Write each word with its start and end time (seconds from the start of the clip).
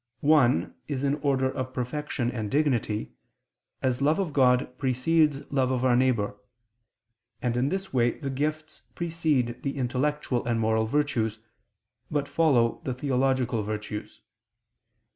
One 0.31 0.73
is 0.87 1.03
in 1.03 1.17
order 1.21 1.47
of 1.51 1.75
perfection 1.75 2.31
and 2.31 2.49
dignity, 2.49 3.13
as 3.83 4.01
love 4.01 4.17
of 4.17 4.33
God 4.33 4.75
precedes 4.79 5.43
love 5.51 5.69
of 5.69 5.85
our 5.85 5.95
neighbor: 5.95 6.37
and 7.39 7.55
in 7.55 7.69
this 7.69 7.93
way 7.93 8.17
the 8.17 8.31
gifts 8.31 8.81
precede 8.95 9.61
the 9.61 9.77
intellectual 9.77 10.43
and 10.43 10.59
moral 10.59 10.87
virtues, 10.87 11.37
but 12.09 12.27
follow 12.27 12.81
the 12.83 12.95
theological 12.95 13.61
virtues. 13.61 14.21